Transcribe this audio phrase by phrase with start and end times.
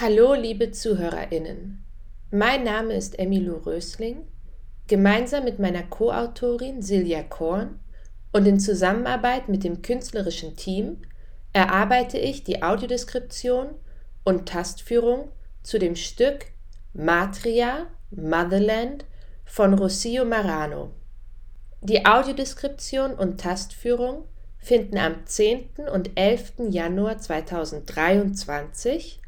[0.00, 1.82] Hallo, liebe ZuhörerInnen.
[2.30, 4.28] Mein Name ist Emilu Rösling.
[4.86, 7.80] Gemeinsam mit meiner Co-Autorin Silja Korn
[8.32, 10.98] und in Zusammenarbeit mit dem künstlerischen Team
[11.52, 13.70] erarbeite ich die Audiodeskription
[14.22, 15.32] und Tastführung
[15.64, 16.46] zu dem Stück
[16.94, 19.04] Matria, Motherland
[19.46, 20.92] von Rocio Marano.
[21.80, 24.28] Die Audiodeskription und Tastführung
[24.58, 25.70] finden am 10.
[25.92, 26.52] und 11.
[26.68, 29.22] Januar 2023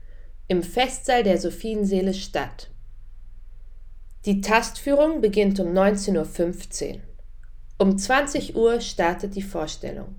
[0.51, 2.71] im Festsaal der Sophienseele statt.
[4.27, 7.01] Die Tastführung beginnt um 19.15 Uhr.
[7.79, 10.17] Um 20 Uhr startet die Vorstellung.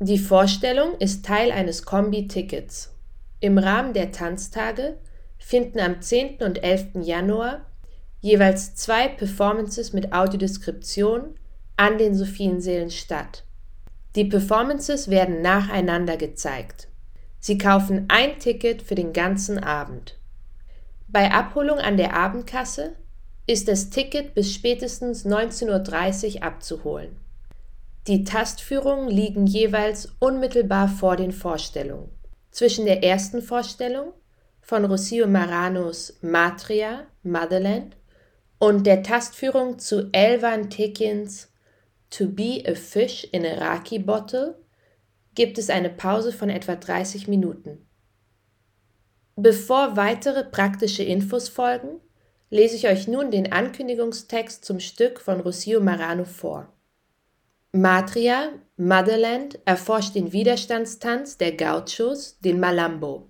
[0.00, 2.96] Die Vorstellung ist Teil eines Kombi-Tickets.
[3.38, 4.98] Im Rahmen der Tanztage
[5.38, 6.38] finden am 10.
[6.42, 7.02] und 11.
[7.02, 7.64] Januar
[8.20, 11.36] jeweils zwei Performances mit Audiodeskription
[11.76, 13.44] an den Sophienseelen statt.
[14.16, 16.88] Die Performances werden nacheinander gezeigt.
[17.46, 20.16] Sie kaufen ein Ticket für den ganzen Abend.
[21.08, 22.96] Bei Abholung an der Abendkasse
[23.46, 27.18] ist das Ticket bis spätestens 19.30 Uhr abzuholen.
[28.06, 32.08] Die Tastführungen liegen jeweils unmittelbar vor den Vorstellungen.
[32.50, 34.14] Zwischen der ersten Vorstellung
[34.62, 37.94] von Rocio Maranos Matria, Motherland
[38.58, 41.52] und der Tastführung zu Elvan Tekins
[42.08, 44.63] To Be a Fish in a Raki Bottle
[45.34, 47.86] gibt es eine Pause von etwa 30 Minuten.
[49.36, 52.00] Bevor weitere praktische Infos folgen,
[52.50, 56.72] lese ich euch nun den Ankündigungstext zum Stück von Rocio Marano vor.
[57.72, 63.28] Matria, Motherland, erforscht den Widerstandstanz der Gauchos, den Malambo.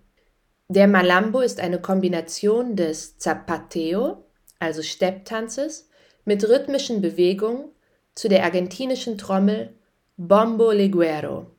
[0.69, 4.27] Der Malambo ist eine Kombination des Zapateo,
[4.59, 5.89] also Stepptanzes,
[6.27, 7.71] mit rhythmischen Bewegungen
[8.15, 9.75] zu der argentinischen Trommel
[10.19, 11.54] Bombo Leguero.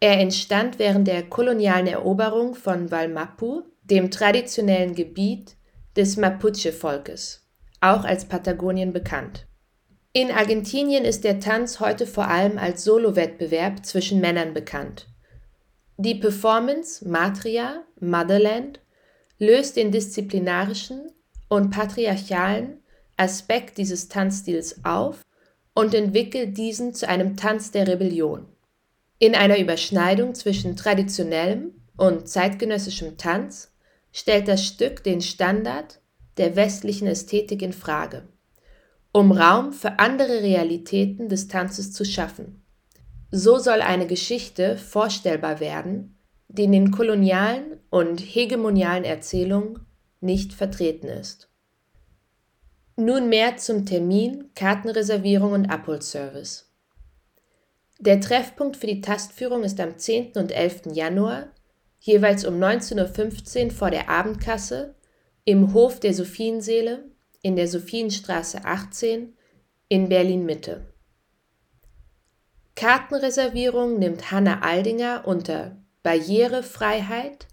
[0.00, 5.56] Er entstand während der kolonialen Eroberung von Valmapu, dem traditionellen Gebiet
[5.96, 7.46] des Mapuche-Volkes,
[7.80, 9.46] auch als Patagonien bekannt.
[10.12, 15.08] In Argentinien ist der Tanz heute vor allem als Solo-Wettbewerb zwischen Männern bekannt.
[15.98, 18.80] Die Performance Matria, Motherland,
[19.38, 21.10] löst den disziplinarischen
[21.48, 22.82] und patriarchalen
[23.16, 25.22] Aspekt dieses Tanzstils auf
[25.74, 28.46] und entwickelt diesen zu einem Tanz der Rebellion.
[29.18, 33.72] In einer Überschneidung zwischen traditionellem und zeitgenössischem Tanz
[34.12, 36.00] stellt das Stück den Standard
[36.36, 38.28] der westlichen Ästhetik in Frage,
[39.12, 42.62] um Raum für andere Realitäten des Tanzes zu schaffen.
[43.30, 49.80] So soll eine Geschichte vorstellbar werden, die in den kolonialen und hegemonialen Erzählungen
[50.20, 51.48] nicht vertreten ist.
[52.96, 56.65] Nun mehr zum Termin, Kartenreservierung und Abholservice.
[57.98, 60.32] Der Treffpunkt für die Tastführung ist am 10.
[60.34, 60.92] und 11.
[60.92, 61.48] Januar,
[62.00, 64.94] jeweils um 19.15 Uhr vor der Abendkasse,
[65.44, 67.04] im Hof der Sophienseele
[67.40, 69.34] in der Sophienstraße 18
[69.88, 70.92] in Berlin Mitte.
[72.74, 77.46] Kartenreservierung nimmt Hanna Aldinger unter Barrierefreiheit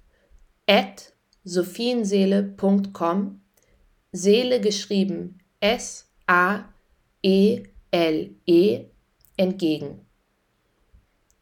[0.67, 3.41] at sophienseele.com
[4.11, 6.65] Seele geschrieben S A
[7.21, 8.85] E L E
[9.37, 10.05] entgegen.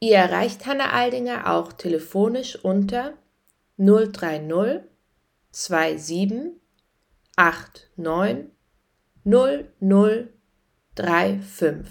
[0.04, 3.14] Ihr erreicht Hanna Aldinger auch telefonisch unter
[3.78, 4.82] 030
[5.52, 6.54] 27
[7.98, 8.48] 89
[9.24, 11.86] 0035.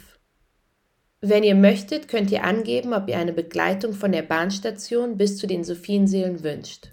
[1.20, 5.46] Wenn ihr möchtet, könnt ihr angeben, ob ihr eine Begleitung von der Bahnstation bis zu
[5.46, 6.88] den Sophienseelen wünscht.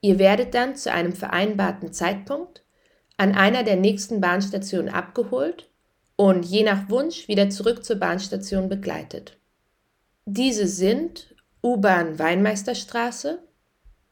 [0.00, 2.64] Ihr werdet dann zu einem vereinbarten Zeitpunkt
[3.18, 5.68] an einer der nächsten Bahnstationen abgeholt
[6.16, 9.36] und je nach Wunsch wieder zurück zur Bahnstation begleitet.
[10.28, 13.38] Diese sind U-Bahn Weinmeisterstraße,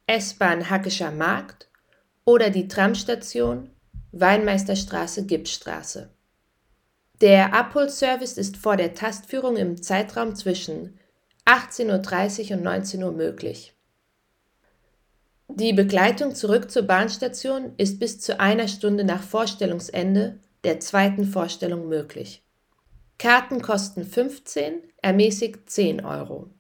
[0.06, 1.68] S-Bahn Hackischer Markt
[2.24, 3.70] oder die Tramstation
[4.12, 6.10] Weinmeisterstraße Gipsstraße.
[7.20, 11.00] Der Abholservice ist vor der Tastführung im Zeitraum zwischen
[11.46, 13.74] 18.30 Uhr und 19 Uhr möglich.
[15.48, 21.88] Die Begleitung zurück zur Bahnstation ist bis zu einer Stunde nach Vorstellungsende der zweiten Vorstellung
[21.88, 22.43] möglich.
[23.18, 26.50] Karten kosten 15, ermäßigt 10 Euro.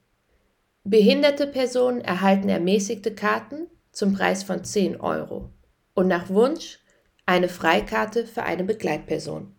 [0.84, 5.50] Behinderte Personen erhalten ermäßigte Karten zum Preis von 10 Euro
[5.94, 6.78] und nach Wunsch
[7.26, 9.54] eine Freikarte für eine Begleitperson.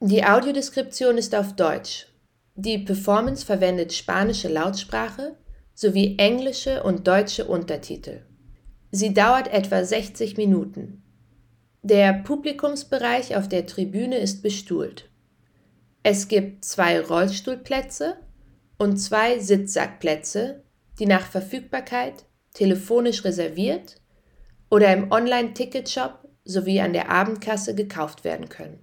[0.00, 2.06] Die Audiodeskription ist auf Deutsch.
[2.54, 5.36] Die Performance verwendet spanische Lautsprache
[5.74, 8.22] sowie englische und deutsche Untertitel.
[8.90, 11.02] Sie dauert etwa 60 Minuten.
[11.82, 15.10] Der Publikumsbereich auf der Tribüne ist bestuhlt.
[16.08, 18.16] Es gibt zwei Rollstuhlplätze
[18.78, 20.62] und zwei Sitzsackplätze,
[21.00, 24.00] die nach Verfügbarkeit telefonisch reserviert
[24.70, 28.78] oder im Online-Ticketshop sowie an der Abendkasse gekauft werden können.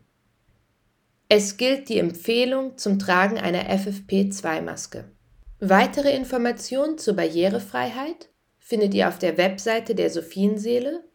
[1.30, 5.06] Es gilt die Empfehlung zum Tragen einer FFP2-Maske.
[5.62, 8.28] Weitere Informationen zur Barrierefreiheit
[8.60, 11.06] findet ihr auf der Webseite der Sophienseele